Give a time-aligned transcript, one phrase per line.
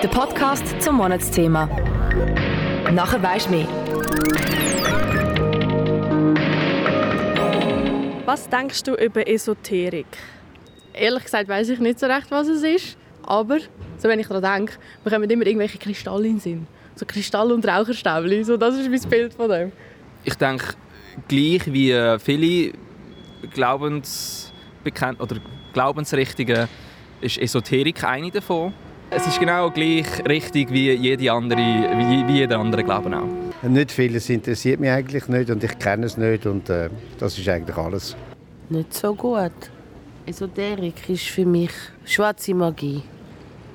[0.00, 1.66] Der Podcast zum Monatsthema.
[2.92, 3.66] Nachher weisst du mehr.
[8.24, 10.06] Was denkst du über Esoterik?
[10.94, 12.96] Ehrlich gesagt weiß ich nicht so recht, was es ist.
[13.24, 13.58] Aber
[13.96, 16.66] so wenn ich daran denke, bekommen immer irgendwelche Kristalle in den Sinn.
[16.94, 18.44] So Kristall- und Raucherstäbchen.
[18.44, 19.72] So, das ist mein Bild von dem.
[20.22, 20.74] Ich denke,
[21.26, 22.72] gleich wie viele
[23.52, 25.38] Glaubensbekennt oder
[25.72, 26.68] Glaubensrichtungen
[27.20, 28.72] ist Esoterik eine davon.
[29.10, 33.26] Es ist genau gleich richtig wie, jede andere, wie, wie jeder andere Glauben auch.
[33.62, 37.48] Nicht vieles interessiert mich eigentlich nicht und ich kenne es nicht und äh, das ist
[37.48, 38.14] eigentlich alles.
[38.68, 39.52] Nicht so gut.
[40.26, 41.70] Esoterik ist für mich
[42.04, 43.02] schwarze Magie.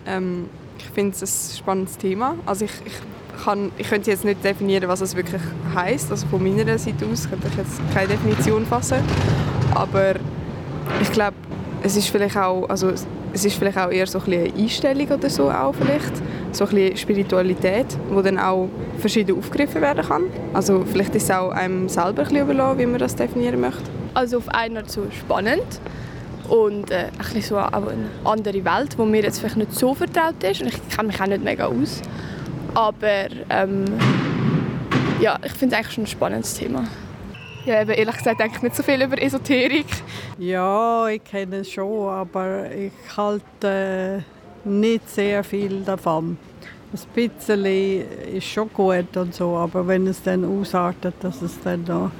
[0.05, 2.35] Ähm, ich finde es ein spannendes Thema.
[2.45, 5.41] Also ich, ich, kann, ich könnte jetzt nicht definieren, was es wirklich
[5.73, 6.11] heißt.
[6.11, 8.99] Also von meiner Seite aus könnte ich jetzt keine Definition fassen.
[9.73, 10.13] Aber
[11.01, 11.35] ich glaube,
[11.81, 12.93] es ist vielleicht auch, also
[13.33, 16.13] es ist vielleicht auch eher so ein eine Einstellung oder so auch vielleicht.
[16.51, 20.23] So ein Spiritualität, die dann auch verschieden aufgegriffen werden kann.
[20.53, 23.81] Also vielleicht ist es auch einem selber ein überlassen, wie man das definieren möchte.
[24.13, 25.81] Also auf einer so spannend
[26.47, 30.61] und äh, ein so eine andere Welt, wo mir jetzt vielleicht nicht so vertraut ist
[30.61, 32.01] und ich kenne mich auch nicht mega aus.
[32.75, 33.85] Aber ähm,
[35.19, 36.83] ja, ich finde es eigentlich schon ein spannendes Thema.
[37.65, 39.85] Ja, eben ehrlich gesagt denke ich nicht so viel über Esoterik.
[40.37, 44.23] Ja, ich kenne es schon, aber ich halte
[44.65, 46.37] äh, nicht sehr viel davon.
[46.91, 51.85] Ein bisschen ist schon gut und so, aber wenn es dann ausartet, dass es dann
[51.85, 52.11] noch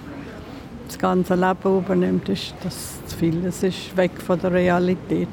[0.88, 3.46] das ganze Leben übernimmt, ist das zu viel.
[3.46, 5.28] Es ist weg von der Realität.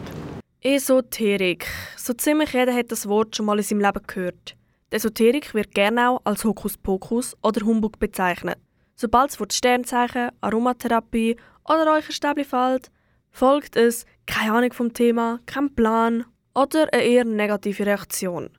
[0.60, 1.66] Esoterik.
[1.96, 4.56] So ziemlich jeder hat das Wort schon mal in seinem Leben gehört.
[4.92, 8.58] Die Esoterik wird gerne auch als Hokuspokus oder Humbug bezeichnet.
[9.00, 12.90] Sobald es vor Sternzeichen, Aromatherapie oder Räucherstäbli fällt,
[13.30, 18.50] folgt es keine Ahnung vom Thema, kein Plan oder eine eher negative Reaktion.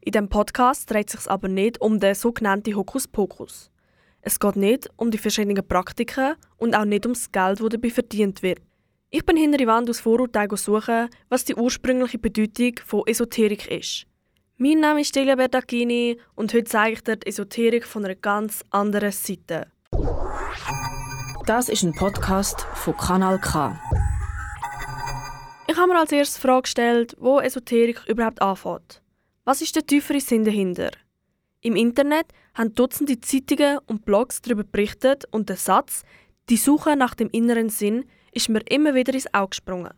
[0.00, 3.72] In dem Podcast dreht es sich aber nicht um den sogenannten Hokuspokus.
[4.20, 8.44] Es geht nicht um die verschiedenen Praktiken und auch nicht ums Geld, das dabei verdient
[8.44, 8.60] wird.
[9.10, 14.06] Ich bin hinter die Wand aus Vorurteilen suchen, was die ursprüngliche Bedeutung von Esoterik ist.
[14.56, 18.62] Mein Name ist Delia Berdacchini und heute zeige ich dir die Esoterik von einer ganz
[18.70, 19.66] anderen Seite.
[21.50, 23.76] Das ist ein Podcast von Kanal K.
[25.66, 29.02] Ich habe mir als erstes die Frage gestellt, wo Esoterik überhaupt anfängt.
[29.44, 30.92] Was ist der tiefere Sinn dahinter?
[31.60, 36.04] Im Internet haben Dutzende Zeitungen und Blogs darüber berichtet und der Satz
[36.48, 39.94] «Die Suche nach dem inneren Sinn» ist mir immer wieder ins Auge gesprungen.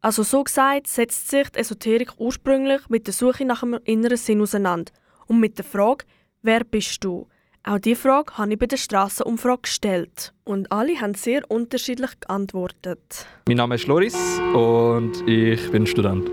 [0.00, 4.40] Also so gesagt setzt sich die Esoterik ursprünglich mit der Suche nach dem inneren Sinn
[4.40, 4.92] auseinander
[5.26, 6.04] und mit der Frage
[6.42, 7.26] «Wer bist du?».
[7.64, 13.26] Auch diese Frage habe ich bei der Strassenumfrage gestellt und alle haben sehr unterschiedlich geantwortet.
[13.46, 14.16] Mein Name ist Loris
[14.54, 16.30] und ich bin Student.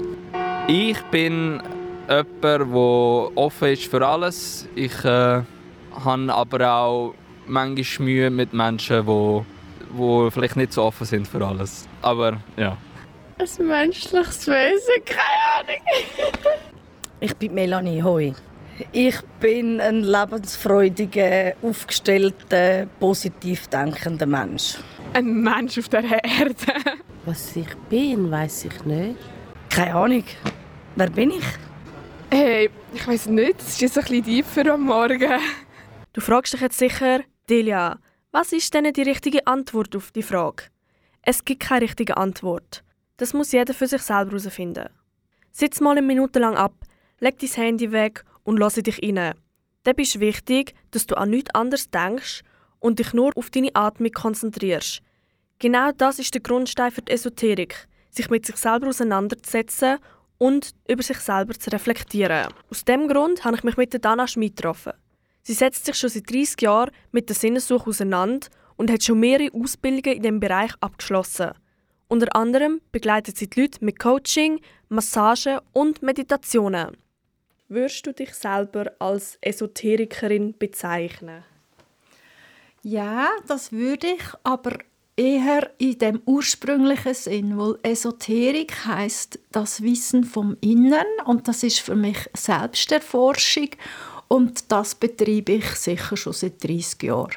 [0.67, 1.61] Ich bin
[2.07, 4.67] jemand, der offen ist für alles.
[4.75, 5.41] Ich äh,
[6.03, 7.15] habe aber auch
[7.47, 9.41] manchmal Mühe mit Menschen, die,
[9.97, 11.87] die vielleicht nicht so offen sind für alles.
[12.01, 12.77] Aber ja.
[13.37, 15.81] Ein menschliches Wesen, keine Ahnung.
[17.19, 18.33] Ich bin Melanie Hoi.
[18.91, 24.77] Ich bin ein lebensfreudiger, aufgestellter, positiv denkender Mensch.
[25.13, 26.55] Ein Mensch auf der Erde.
[27.25, 29.15] Was ich bin, weiß ich nicht.
[29.69, 30.23] Keine Ahnung.
[30.97, 31.45] Wer bin ich?
[32.29, 35.39] Hey, ich weiß nicht, es ist jetzt ein bisschen tiefer am Morgen.
[36.11, 37.97] Du fragst dich jetzt sicher, Delia,
[38.31, 40.63] was ist denn die richtige Antwort auf die Frage?
[41.21, 42.83] Es gibt keine richtige Antwort.
[43.17, 44.89] Das muss jeder für sich selber herausfinden.
[45.51, 46.73] Sitz mal eine Minute lang ab,
[47.19, 49.33] leg dein Handy weg und lasse dich rein.
[49.83, 52.41] Dann ist wichtig, dass du an nichts anderes denkst
[52.79, 55.01] und dich nur auf deine Atmung konzentrierst.
[55.59, 59.97] Genau das ist der Grundstein für die Esoterik, sich mit sich selber auseinanderzusetzen
[60.37, 62.47] und über sich selber zu reflektieren.
[62.69, 64.93] Aus dem Grund habe ich mich mit der Dana Schmid getroffen.
[65.43, 69.53] Sie setzt sich schon seit 30 Jahren mit der Sinnessuche auseinander und hat schon mehrere
[69.53, 71.51] Ausbildungen in diesem Bereich abgeschlossen.
[72.07, 76.97] Unter anderem begleitet sie die Leute mit Coaching, Massagen und Meditationen.
[77.67, 81.43] Würdest du dich selber als Esoterikerin bezeichnen?
[82.83, 84.77] Ja, das würde ich, aber
[85.17, 91.79] eher in dem ursprünglichen Sinn, weil Esoterik heißt das Wissen vom Innern und das ist
[91.79, 93.69] für mich Selbsterforschung
[94.27, 97.31] und das betreibe ich sicher schon seit 30 Jahren.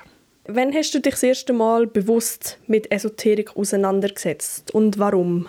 [0.46, 5.48] Wann hast du dich das erste Mal bewusst mit Esoterik auseinandergesetzt und warum?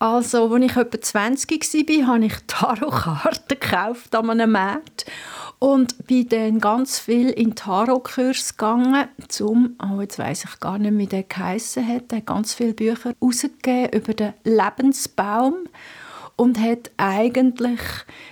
[0.00, 5.04] Also, als ich etwa 20 war, habe ich Tarotkarten gekauft an einem Markt
[5.58, 10.96] und bin dann ganz viel in Tarotkurs gegangen, zum, oh, jetzt weiß ich gar nicht,
[10.96, 15.68] wie der geheissen hat, er hat ganz viele Bücher herausgegeben über den Lebensbaum.
[16.36, 17.80] und hat eigentlich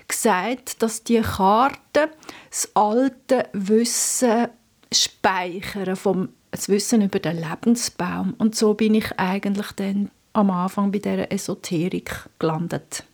[0.08, 2.08] gesagt, dass die Karten
[2.48, 4.48] das alte Wissen
[4.90, 10.92] speichern vom das Wissen über den Lebensbaum und so bin ich eigentlich dann am Anfang
[10.92, 13.04] bei der Esoterik gelandet.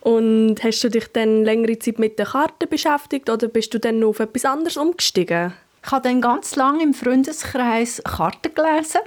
[0.00, 4.04] Und hast du dich dann längere Zeit mit den Karten beschäftigt oder bist du dann
[4.04, 5.52] auf etwas anderes umgestiegen?
[5.84, 9.00] Ich habe dann ganz lange im Freundeskreis Karten gelesen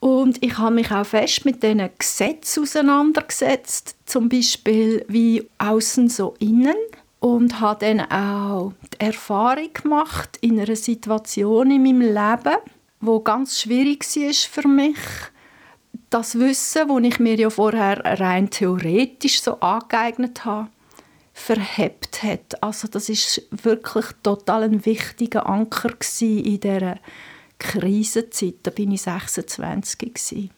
[0.00, 6.34] und ich habe mich auch fest mit diesen Gesetzen auseinandergesetzt, zum Beispiel wie außen so
[6.38, 6.76] innen
[7.20, 12.58] und habe dann auch die Erfahrung gemacht in einer Situation in meinem Leben,
[13.00, 14.98] wo ganz schwierig war für mich,
[16.10, 20.68] das Wissen, das ich mir ja vorher rein theoretisch so angeeignet habe,
[21.32, 22.62] verhebt hat.
[22.62, 26.96] Also das ist wirklich total ein wichtiger Anker in dieser
[27.58, 28.56] Krisenzeit.
[28.62, 30.50] Da bin ich 26 gewesen.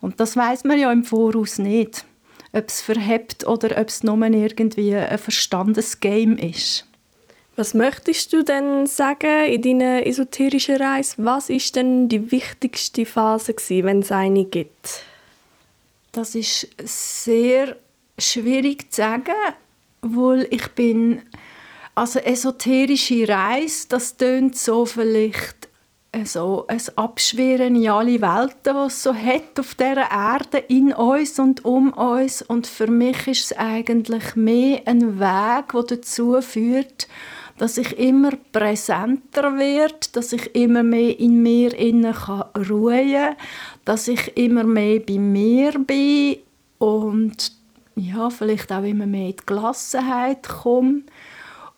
[0.00, 2.04] Und das weiß man ja im Voraus nicht,
[2.52, 6.86] ob es verhebt oder ob es nur irgendwie ein Verstandesgame ist.
[7.56, 11.14] Was möchtest du denn sagen in deiner esoterischen Reise?
[11.18, 15.04] Was ist denn die wichtigste Phase wenn es eine gibt?
[16.10, 17.76] Das ist sehr
[18.18, 19.34] schwierig zu sagen,
[20.02, 21.22] weil ich bin
[21.94, 25.68] also esoterische Reise, das tönt so vielleicht
[26.24, 31.64] so ein Abschweren in alle Welten, was so hat auf dieser Erde, in uns und
[31.64, 32.42] um uns.
[32.42, 37.08] Und für mich ist es eigentlich mehr ein Weg, der dazu führt,
[37.58, 42.14] dass ich immer präsenter werde, dass ich immer mehr in mir innen
[42.68, 43.36] ruhen kann,
[43.84, 46.38] dass ich immer mehr bei mir bin
[46.78, 47.52] und
[47.96, 51.02] ja, vielleicht auch immer mehr in die Gelassenheit komme.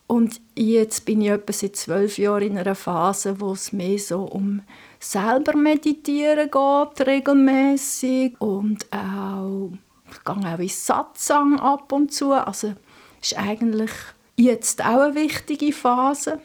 [0.07, 4.21] Und jetzt bin ich etwa seit zwölf Jahren in einer Phase, wo es mehr so
[4.21, 4.61] um
[4.99, 9.71] selber meditieren geht, regelmäßig und auch
[10.09, 12.31] ich gehe auch in Satsang ab und zu.
[12.31, 12.73] Also
[13.21, 13.91] ist eigentlich
[14.37, 16.39] jetzt auch eine wichtige Phase.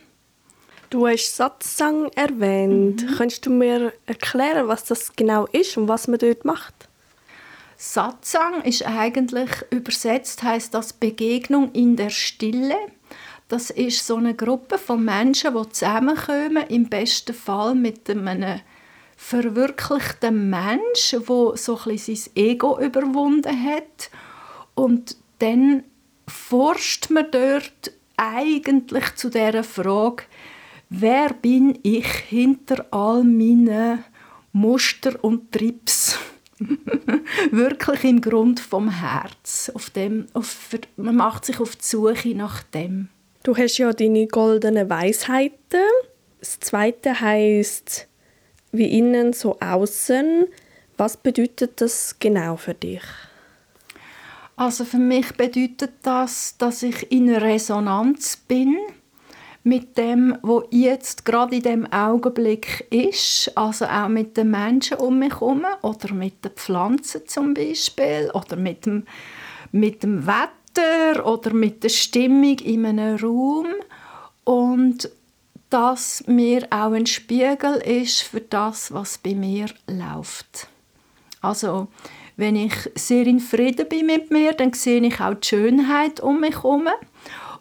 [0.90, 3.02] Du hast Satsang erwähnt.
[3.02, 3.14] Mhm.
[3.16, 6.74] Könntest du mir erklären, was das genau ist und was man dort macht?
[7.76, 12.76] Satsang ist eigentlich übersetzt heißt das Begegnung in der Stille.
[13.48, 18.60] Das ist so eine Gruppe von Menschen, die zusammenkommen, im besten Fall mit einem
[19.16, 24.10] verwirklichten Mensch, wo so ein bisschen sein Ego überwunden hat
[24.74, 25.84] und dann
[26.32, 30.24] forscht man dort eigentlich zu der Frage,
[30.88, 34.04] wer bin ich hinter all meinen
[34.52, 36.18] Muster und Trips?
[37.50, 39.70] Wirklich im Grund vom Herz.
[39.74, 43.08] Auf dem, auf, man macht sich auf die Suche nach dem.
[43.42, 45.80] Du hast ja deine goldenen Weisheiten.
[46.38, 48.08] Das zweite heißt
[48.72, 50.46] wie innen so außen.
[50.96, 53.02] Was bedeutet das genau für dich?
[54.56, 58.76] Also für mich bedeutet das, dass ich in Resonanz bin
[59.64, 65.18] mit dem, wo jetzt gerade in dem Augenblick ist, also auch mit den Menschen um
[65.18, 69.04] mich herum oder mit den Pflanzen zum Beispiel oder mit dem,
[69.70, 73.68] mit dem Wetter oder mit der Stimmung in einem Raum
[74.44, 75.08] und
[75.70, 80.68] dass mir auch ein Spiegel ist für das, was bei mir läuft.
[81.40, 81.88] Also
[82.42, 86.40] wenn ich sehr in Frieden bin mit mir, dann sehe ich auch die Schönheit um
[86.40, 86.88] mich herum.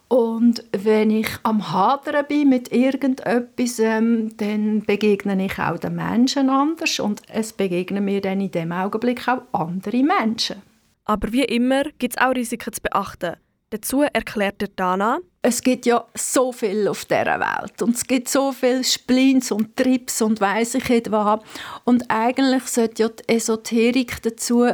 [0.07, 6.49] Und wenn ich am Hadern bin mit irgendetwas, ähm, dann begegne ich auch den Menschen
[6.49, 10.63] anders und es begegnen mir dann in dem Augenblick auch andere Menschen.
[11.05, 13.35] Aber wie immer gibt es auch Risiken zu beachten.
[13.71, 18.51] Dazu erklärt Dana, es gibt ja so viel auf dieser Welt und es gibt so
[18.51, 21.39] viel Splints und Trips und weiss ich nicht was.
[21.85, 24.73] Und eigentlich sollte ja die Esoterik dazu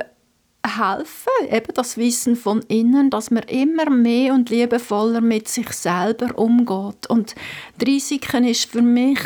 [0.66, 6.38] helfen, eben das Wissen von innen, dass man immer mehr und liebevoller mit sich selber
[6.38, 7.08] umgeht.
[7.08, 7.36] Und
[7.80, 9.20] die Risiken ist für mich,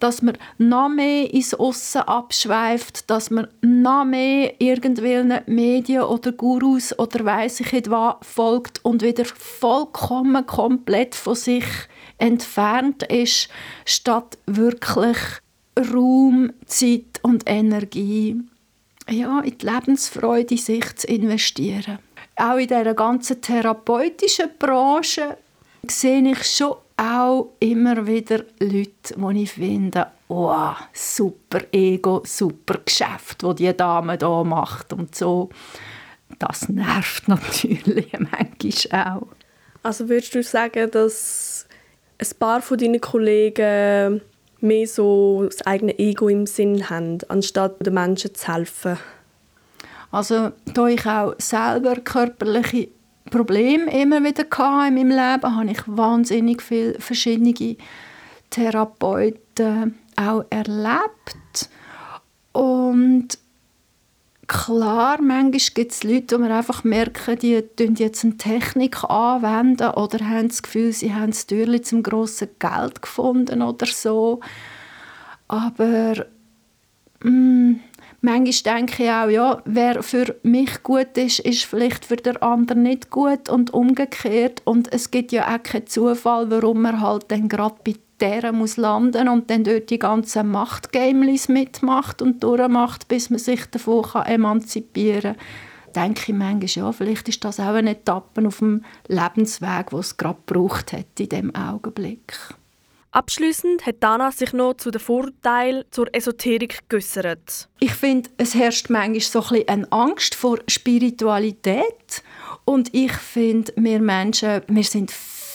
[0.00, 6.98] dass man noch mehr ins Aussen abschweift, dass man noch mehr irgendwelchen Medien oder Gurus
[6.98, 11.64] oder weiß ich nicht was folgt und wieder vollkommen komplett von sich
[12.18, 13.48] entfernt ist,
[13.84, 15.16] statt wirklich
[15.78, 18.36] Raum, Zeit und Energie
[19.08, 21.98] ja, in die Lebensfreude sich zu investieren.
[22.36, 25.36] Auch in dieser ganzen therapeutischen Branche
[25.86, 33.42] sehe ich schon auch immer wieder Leute, die ich finde, oh, super Ego, super Geschäft,
[33.42, 35.50] das die Dame hier macht und so.
[36.38, 39.28] Das nervt natürlich manchmal auch.
[39.82, 41.66] Also würdest du sagen, dass
[42.18, 44.20] ein paar von deinen Kollegen
[44.62, 48.98] mehr so das eigene Ego im Sinn haben, anstatt den Menschen zu helfen?
[50.10, 52.88] Also da ich auch selber körperliche
[53.30, 57.76] Probleme immer wieder hatte in meinem Leben, habe ich wahnsinnig viele verschiedene
[58.50, 61.70] Therapeuten auch erlebt.
[62.52, 63.38] Und
[64.46, 69.90] klar, manchmal gibt es Leute, die man einfach merken, die anwenden jetzt eine Technik anwenden
[69.90, 74.40] oder haben das Gefühl, sie haben das Türchen zum grossen Geld gefunden oder so.
[75.48, 76.26] Aber
[77.22, 77.80] mh, mm,
[78.22, 82.82] manchmal denke ich auch, ja, wer für mich gut ist, ist vielleicht für den anderen
[82.82, 84.62] nicht gut und umgekehrt.
[84.64, 88.76] Und es gibt ja auch keinen Zufall, warum man halt dann gerade bei der muss
[88.76, 94.26] landen und dann dort die ganzen Machtgamelis mitmacht und durchmacht, bis man sich davon kann
[94.26, 96.04] emanzipieren kann.
[96.06, 100.16] Denke ich manchmal, ja, vielleicht ist das auch eine Etappe auf dem Lebensweg, wo es
[100.16, 102.32] gerade gebraucht hat in dem Augenblick.
[103.10, 107.68] Abschließend hat Dana sich noch zu den Vorteilen zur Esoterik geäußert.
[107.80, 112.22] Ich finde, es herrscht manchmal so ein eine Angst vor Spiritualität
[112.64, 115.12] und ich finde, wir Menschen, wir sind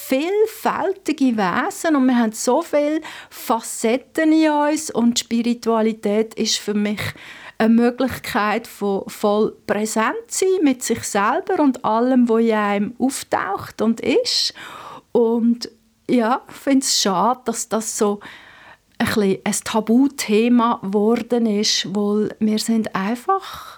[0.07, 7.01] vielfältige Wesen und wir haben so viele Facetten in uns und Spiritualität ist für mich
[7.57, 13.81] eine Möglichkeit von voll präsent sein mit sich selber und allem, was in einem auftaucht
[13.81, 14.53] und ist.
[15.11, 15.69] Und
[16.09, 18.21] ja, ich finde es schade, dass das so
[18.99, 23.76] ein, ein Tabuthema geworden ist, weil wir sind einfach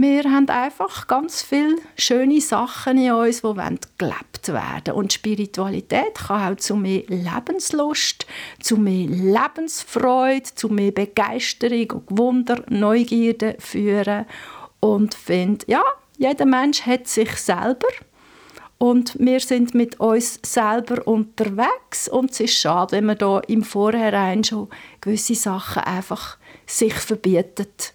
[0.00, 6.54] wir haben einfach ganz viele schöne Sachen in uns, die gelebt werden Und Spiritualität kann
[6.54, 8.26] auch zu mehr Lebenslust,
[8.62, 14.24] zu mehr Lebensfreude, zu mehr Begeisterung und Wunder, Neugierde führen.
[14.80, 15.82] Und finde, ja,
[16.16, 17.88] jeder Mensch hat sich selber
[18.78, 23.62] und wir sind mit uns selber unterwegs und es ist schade, wenn man da im
[23.62, 24.70] Vorhinein schon
[25.02, 27.92] gewisse Sachen einfach sich verbietet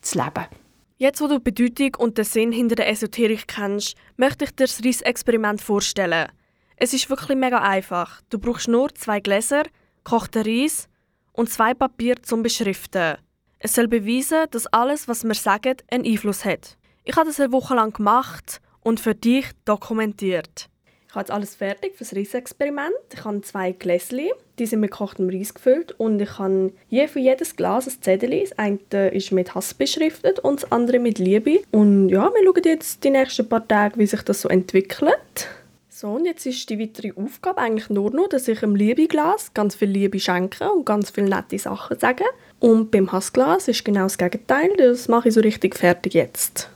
[0.00, 0.63] zu leben.
[0.96, 4.66] Jetzt, wo du die Bedeutung und den Sinn hinter der Esoterik kennst, möchte ich dir
[4.66, 6.30] das Reis-Experiment vorstellen.
[6.76, 8.20] Es ist wirklich mega einfach.
[8.30, 9.64] Du brauchst nur zwei Gläser,
[10.04, 10.88] kochten Reis
[11.32, 13.16] und zwei Papier zum Beschriften.
[13.58, 16.78] Es soll beweisen, dass alles, was wir sagen, einen Einfluss hat.
[17.02, 20.68] Ich habe das eine Woche lang gemacht und für dich dokumentiert.
[21.14, 22.90] Ich habe jetzt alles fertig für das Reisexperiment.
[23.12, 27.20] Ich habe zwei Gläschen, die sind mit gekochtem Reis gefüllt und ich habe je für
[27.20, 28.40] jedes Glas ein Zettel.
[28.40, 31.60] Das eine ist mit Hass beschriftet und das andere mit Liebe.
[31.70, 35.48] Und ja, wir schauen jetzt die nächsten paar Tage, wie sich das so entwickelt.
[35.88, 39.76] So, und jetzt ist die weitere Aufgabe eigentlich nur noch, dass ich im Liebeglas ganz
[39.76, 42.24] viel Liebe schenke und ganz viele nette Sachen sage.
[42.58, 44.72] Und beim Hassglas ist genau das Gegenteil.
[44.78, 46.73] Das mache ich so richtig fertig jetzt.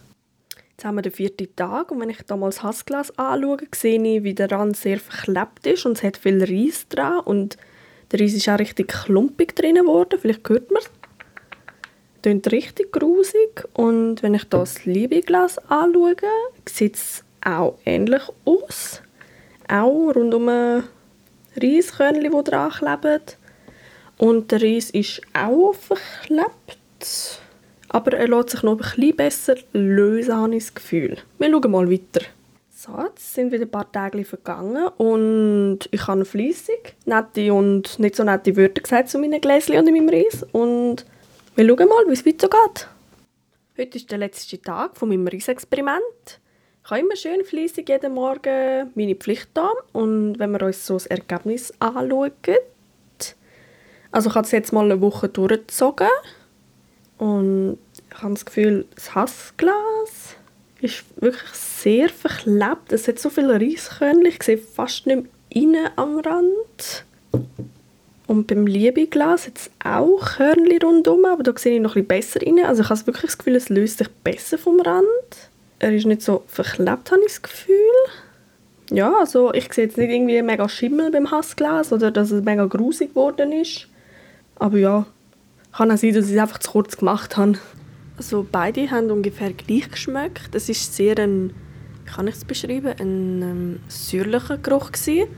[0.79, 4.33] Jetzt haben wir den vierten Tag und wenn ich damals Hassglas anschaue, sehe ich, wie
[4.33, 7.57] der Rand sehr verklebt ist und es hat viel Reis dran und
[8.13, 10.91] der Reis ist auch richtig klumpig drin geworden, vielleicht hört man es.
[12.23, 16.15] Klingt richtig grusig und wenn ich das Liebeglas anschaue,
[16.65, 19.03] sieht es auch ähnlich aus.
[19.67, 20.85] Auch rund um ein
[21.61, 23.23] Reiskörnchen, die dran kleben.
[24.17, 27.41] Und der Reis ist auch verklebt.
[27.89, 31.17] Aber er lässt sich noch ein bisschen besser lösen, habe das Gefühl.
[31.39, 32.27] Wir schauen mal weiter.
[32.71, 38.15] So, jetzt sind wieder ein paar Tage vergangen und ich habe fleissig nette und nicht
[38.15, 40.47] so nette Wörter gesagt zu meinen Gläschen und meinem Reis.
[40.53, 41.05] Und
[41.57, 42.89] wir schauen mal, wie es weitergeht.
[43.77, 46.41] Heute ist der letzte Tag von meinem Reisexperiment.
[46.85, 50.95] Ich habe immer schön fleissig jeden Morgen meine Pflicht da und wenn wir uns so
[50.95, 52.31] das Ergebnis anschauen,
[54.11, 56.09] also ich habe es jetzt mal eine Woche durchgezogen
[57.19, 57.79] und
[58.11, 60.37] ich habe das Gefühl, das Hassglas
[60.81, 62.93] ist wirklich sehr verklebt.
[62.93, 67.05] Es hat so viele Reiskörnchen, ich sehe fast nicht mehr innen am Rand.
[68.29, 72.41] Und beim Liebeglas hat es auch Körnchen rundherum, aber da sehe ich noch ein besser
[72.43, 72.65] rein.
[72.65, 75.07] Also ich habe wirklich das Gefühl, es löst sich besser vom Rand.
[75.79, 77.75] Er ist nicht so verklebt, habe ich das Gefühl.
[78.91, 82.67] Ja, also ich sehe jetzt nicht irgendwie mega Schimmel beim Hassglas oder dass es mega
[82.67, 83.89] grusig geworden ist.
[84.57, 85.07] Aber ja,
[85.79, 87.57] kann auch sein, dass ich es einfach zu kurz gemacht habe.
[88.17, 90.53] Also beide haben ungefähr gleich geschmeckt.
[90.53, 91.55] Es ist sehr ein,
[92.05, 95.29] kann ich es beschreiben, ein ähm, säuerlicher Geruch gewesen.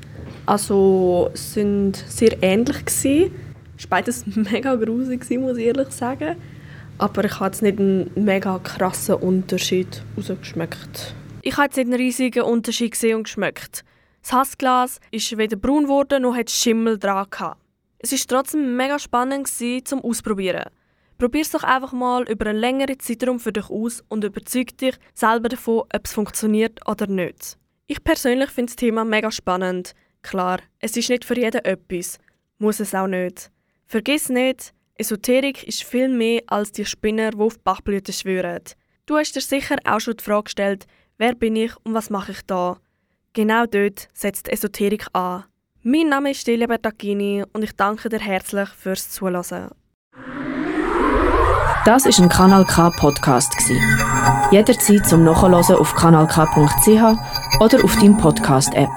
[0.46, 3.34] Also es sind sehr ähnlich gewesen.
[3.76, 6.36] Es war beides mega grusig, muss ich ehrlich sagen.
[6.96, 11.14] Aber ich habe jetzt nicht einen mega krassen Unterschied rausgeschmeckt.
[11.42, 13.84] Ich habe jetzt nicht einen riesigen Unterschied gesehen und geschmeckt.
[14.22, 17.59] Das Hassglas ist weder braun geworden, noch hat Schimmel dran gehabt.
[18.02, 20.70] Es ist trotzdem mega spannend zum Ausprobieren.
[21.18, 24.96] Probier es doch einfach mal über einen längeren Zeitraum für dich aus und überzeug dich
[25.12, 27.58] selber davon, ob es funktioniert oder nicht.
[27.86, 29.92] Ich persönlich finde das Thema mega spannend.
[30.22, 32.18] Klar, es ist nicht für jeden etwas.
[32.56, 33.50] Muss es auch nicht.
[33.86, 38.62] Vergiss nicht, Esoterik ist viel mehr als die Spinner, die auf Bachblüten schwören.
[39.04, 40.86] Du hast dir sicher auch schon die Frage gestellt,
[41.18, 42.78] wer bin ich und was mache ich da?
[43.34, 45.44] Genau dort setzt Esoterik an.
[45.82, 49.70] Mein Name ist Delia Bertacchini und ich danke dir herzlich fürs Zuhören.
[51.86, 53.54] Das ist ein Kanal K Podcast
[54.50, 58.90] Jederzeit zum Nachhören auf kanalk.ch oder auf deinem Podcast App.